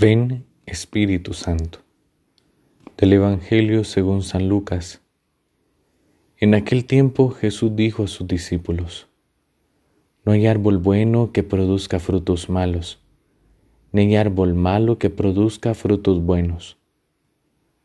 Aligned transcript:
Ven 0.00 0.46
Espíritu 0.64 1.34
Santo. 1.34 1.80
Del 2.96 3.12
Evangelio 3.12 3.84
según 3.84 4.22
San 4.22 4.48
Lucas. 4.48 5.02
En 6.38 6.54
aquel 6.54 6.86
tiempo 6.86 7.28
Jesús 7.28 7.76
dijo 7.76 8.04
a 8.04 8.06
sus 8.06 8.26
discípulos, 8.26 9.08
No 10.24 10.32
hay 10.32 10.46
árbol 10.46 10.78
bueno 10.78 11.32
que 11.32 11.42
produzca 11.42 11.98
frutos 11.98 12.48
malos, 12.48 12.98
ni 13.92 14.00
hay 14.00 14.16
árbol 14.16 14.54
malo 14.54 14.96
que 14.96 15.10
produzca 15.10 15.74
frutos 15.74 16.24
buenos. 16.24 16.78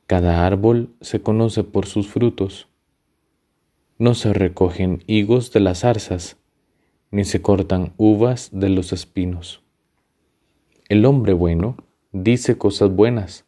Cada 0.07 0.47
árbol 0.47 0.95
se 1.01 1.19
conoce 1.19 1.65
por 1.65 1.85
sus 1.85 2.07
frutos. 2.07 2.69
No 3.97 4.13
se 4.13 4.31
recogen 4.31 5.03
higos 5.05 5.51
de 5.51 5.59
las 5.59 5.79
zarzas, 5.79 6.37
ni 7.11 7.25
se 7.25 7.41
cortan 7.41 7.91
uvas 7.97 8.51
de 8.53 8.69
los 8.69 8.93
espinos. 8.93 9.63
El 10.87 11.03
hombre 11.03 11.33
bueno 11.33 11.75
dice 12.23 12.57
cosas 12.57 12.91
buenas, 12.91 13.43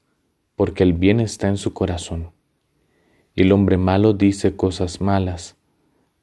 porque 0.57 0.84
el 0.84 0.91
bien 0.91 1.21
está 1.21 1.48
en 1.48 1.55
su 1.55 1.71
corazón. 1.71 2.31
Y 3.34 3.44
el 3.44 3.53
hombre 3.53 3.77
malo 3.77 4.12
dice 4.12 4.58
cosas 4.58 4.99
malas, 4.99 5.55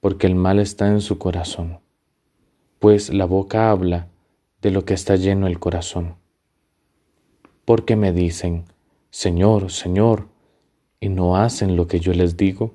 porque 0.01 0.27
el 0.27 0.35
mal 0.35 0.59
está 0.59 0.89
en 0.89 1.01
su 1.01 1.17
corazón. 1.17 1.81
Pues 2.81 3.15
la 3.15 3.25
boca 3.25 3.71
habla 3.71 4.09
de 4.61 4.71
lo 4.71 4.85
que 4.85 4.93
está 4.93 5.17
lleno 5.17 5.47
el 5.47 5.59
corazón. 5.59 6.17
Porque 7.65 7.97
me 7.97 8.13
dicen, 8.13 8.65
Señor, 9.09 9.71
Señor, 9.71 10.29
y 11.01 11.09
no 11.09 11.39
hacen 11.39 11.77
lo 11.77 11.89
que 11.89 11.99
yo 11.99 12.13
les 12.13 12.37
digo. 12.37 12.75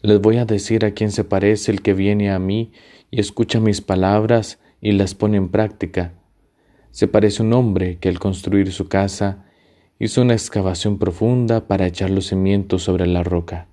Les 0.00 0.22
voy 0.22 0.38
a 0.38 0.46
decir 0.46 0.86
a 0.86 0.92
quién 0.92 1.10
se 1.10 1.24
parece 1.24 1.70
el 1.70 1.82
que 1.82 1.92
viene 1.92 2.30
a 2.30 2.38
mí 2.38 2.72
y 3.10 3.20
escucha 3.20 3.60
mis 3.60 3.82
palabras 3.82 4.58
y 4.80 4.92
las 4.92 5.14
pone 5.14 5.36
en 5.36 5.50
práctica 5.50 6.14
se 6.96 7.08
parece 7.08 7.42
un 7.42 7.52
hombre 7.52 7.98
que 7.98 8.08
al 8.08 8.18
construir 8.18 8.72
su 8.72 8.88
casa 8.88 9.44
hizo 9.98 10.22
una 10.22 10.32
excavación 10.32 10.96
profunda 10.96 11.68
para 11.68 11.86
echar 11.86 12.08
los 12.08 12.28
cimientos 12.28 12.84
sobre 12.84 13.06
la 13.06 13.22
roca. 13.22 13.68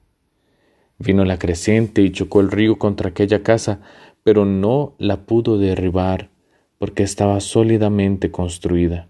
Vino 1.00 1.24
la 1.24 1.40
creciente 1.40 2.02
y 2.02 2.12
chocó 2.12 2.42
el 2.42 2.52
río 2.52 2.78
contra 2.78 3.12
aquella 3.12 3.42
casa, 3.42 3.80
pero 4.24 4.44
no 4.44 4.94
la 4.98 5.26
pudo 5.26 5.58
derribar 5.58 6.32
porque 6.80 7.04
estaba 7.04 7.40
sólidamente 7.40 8.30
construida. 8.30 9.08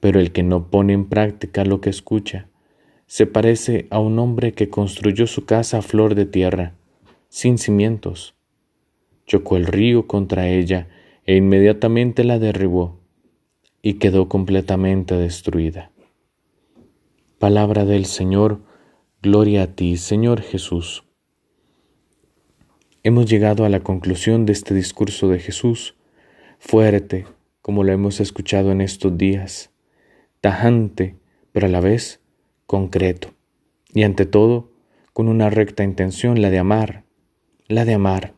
Pero 0.00 0.18
el 0.18 0.32
que 0.32 0.42
no 0.42 0.68
pone 0.68 0.92
en 0.92 1.08
práctica 1.08 1.64
lo 1.64 1.80
que 1.80 1.90
escucha, 1.90 2.48
se 3.06 3.24
parece 3.24 3.86
a 3.90 4.00
un 4.00 4.18
hombre 4.18 4.52
que 4.52 4.68
construyó 4.68 5.28
su 5.28 5.44
casa 5.44 5.78
a 5.78 5.82
flor 5.82 6.16
de 6.16 6.26
tierra, 6.26 6.74
sin 7.28 7.56
cimientos. 7.56 8.34
Chocó 9.28 9.56
el 9.56 9.66
río 9.66 10.08
contra 10.08 10.48
ella 10.48 10.88
e 11.26 11.36
inmediatamente 11.36 12.24
la 12.24 12.38
derribó 12.38 13.00
y 13.82 13.94
quedó 13.94 14.28
completamente 14.28 15.16
destruida. 15.16 15.90
Palabra 17.38 17.84
del 17.84 18.04
Señor, 18.04 18.60
gloria 19.22 19.62
a 19.62 19.66
ti, 19.68 19.96
Señor 19.96 20.42
Jesús. 20.42 21.04
Hemos 23.02 23.26
llegado 23.30 23.64
a 23.64 23.70
la 23.70 23.80
conclusión 23.80 24.44
de 24.44 24.52
este 24.52 24.74
discurso 24.74 25.28
de 25.28 25.38
Jesús, 25.38 25.96
fuerte, 26.58 27.26
como 27.62 27.82
lo 27.82 27.92
hemos 27.92 28.20
escuchado 28.20 28.72
en 28.72 28.82
estos 28.82 29.16
días, 29.16 29.70
tajante, 30.42 31.16
pero 31.52 31.66
a 31.66 31.70
la 31.70 31.80
vez 31.80 32.20
concreto, 32.66 33.32
y 33.94 34.02
ante 34.02 34.26
todo 34.26 34.70
con 35.12 35.28
una 35.28 35.50
recta 35.50 35.82
intención, 35.82 36.40
la 36.42 36.50
de 36.50 36.58
amar, 36.58 37.04
la 37.66 37.84
de 37.84 37.94
amar. 37.94 38.34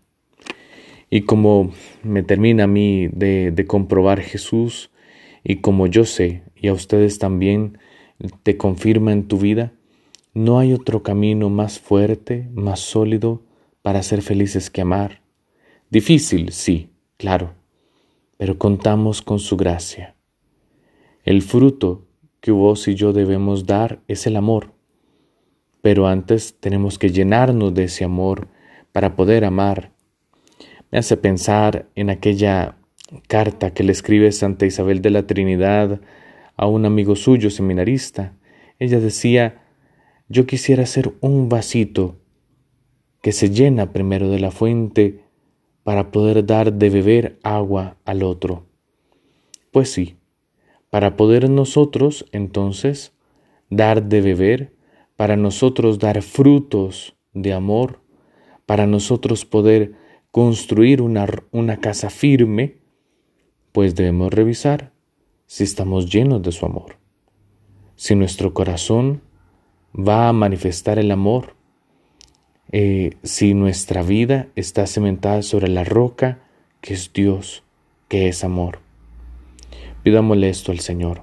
Y 1.14 1.26
como 1.26 1.72
me 2.02 2.22
termina 2.22 2.64
a 2.64 2.66
mí 2.66 3.06
de, 3.08 3.66
comprobar 3.68 4.22
Jesús, 4.22 4.90
y 5.44 5.56
como 5.56 5.86
yo 5.86 6.06
sé, 6.06 6.42
y 6.56 6.68
a 6.68 6.72
ustedes 6.72 7.18
también 7.18 7.76
te 8.42 8.56
confirma 8.56 9.12
en 9.12 9.28
tu 9.28 9.36
vida, 9.36 9.74
no 10.32 10.58
hay 10.58 10.72
otro 10.72 11.02
camino 11.02 11.50
más 11.50 11.78
fuerte, 11.78 12.48
más 12.54 12.80
sólido 12.80 13.42
para 13.82 14.02
ser 14.02 14.22
felices 14.22 14.70
que 14.70 14.80
amar. 14.80 15.20
Difícil, 15.90 16.50
sí, 16.50 16.88
claro, 17.18 17.52
pero 18.38 18.56
contamos 18.56 19.20
con 19.20 19.38
su 19.38 19.58
gracia. 19.58 20.16
El 21.24 21.42
fruto 21.42 22.06
que 22.40 22.52
vos 22.52 22.88
y 22.88 22.94
yo 22.94 23.12
debemos 23.12 23.66
dar 23.66 24.00
es 24.08 24.26
el 24.26 24.34
amor, 24.34 24.72
pero 25.82 26.06
antes 26.06 26.56
tenemos 26.58 26.98
que 26.98 27.10
llenarnos 27.10 27.74
de 27.74 27.84
ese 27.84 28.02
amor 28.02 28.48
para 28.92 29.14
poder 29.14 29.44
amar 29.44 29.92
me 30.92 30.98
hace 30.98 31.16
pensar 31.16 31.88
en 31.94 32.10
aquella 32.10 32.76
carta 33.26 33.72
que 33.72 33.82
le 33.82 33.92
escribe 33.92 34.30
Santa 34.30 34.66
Isabel 34.66 35.00
de 35.00 35.08
la 35.08 35.26
Trinidad 35.26 36.00
a 36.56 36.66
un 36.66 36.84
amigo 36.84 37.16
suyo 37.16 37.48
seminarista. 37.48 38.36
Ella 38.78 39.00
decía, 39.00 39.62
yo 40.28 40.46
quisiera 40.46 40.84
ser 40.84 41.14
un 41.20 41.48
vasito 41.48 42.18
que 43.22 43.32
se 43.32 43.48
llena 43.48 43.92
primero 43.92 44.28
de 44.28 44.38
la 44.38 44.50
fuente 44.50 45.24
para 45.82 46.10
poder 46.10 46.44
dar 46.44 46.74
de 46.74 46.90
beber 46.90 47.38
agua 47.42 47.96
al 48.04 48.22
otro. 48.22 48.66
Pues 49.70 49.90
sí, 49.90 50.16
para 50.90 51.16
poder 51.16 51.48
nosotros 51.48 52.26
entonces 52.32 53.14
dar 53.70 54.02
de 54.02 54.20
beber, 54.20 54.74
para 55.16 55.36
nosotros 55.36 55.98
dar 55.98 56.20
frutos 56.20 57.16
de 57.32 57.54
amor, 57.54 58.00
para 58.66 58.86
nosotros 58.86 59.46
poder 59.46 60.01
construir 60.32 61.02
una, 61.02 61.26
una 61.52 61.76
casa 61.76 62.10
firme, 62.10 62.78
pues 63.70 63.94
debemos 63.94 64.32
revisar 64.32 64.92
si 65.46 65.62
estamos 65.62 66.10
llenos 66.10 66.42
de 66.42 66.52
su 66.52 66.64
amor, 66.66 66.96
si 67.94 68.14
nuestro 68.16 68.54
corazón 68.54 69.20
va 69.94 70.28
a 70.28 70.32
manifestar 70.32 70.98
el 70.98 71.10
amor, 71.10 71.54
eh, 72.72 73.16
si 73.22 73.52
nuestra 73.52 74.02
vida 74.02 74.48
está 74.56 74.86
cementada 74.86 75.42
sobre 75.42 75.68
la 75.68 75.84
roca 75.84 76.40
que 76.80 76.94
es 76.94 77.12
Dios, 77.12 77.62
que 78.08 78.28
es 78.28 78.42
amor. 78.42 78.80
Pidámosle 80.02 80.48
esto 80.48 80.72
al 80.72 80.80
Señor, 80.80 81.22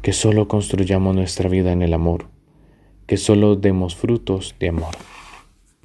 que 0.00 0.14
solo 0.14 0.48
construyamos 0.48 1.14
nuestra 1.14 1.50
vida 1.50 1.72
en 1.72 1.82
el 1.82 1.92
amor, 1.92 2.28
que 3.06 3.18
solo 3.18 3.56
demos 3.56 3.94
frutos 3.94 4.54
de 4.58 4.70
amor. 4.70 4.94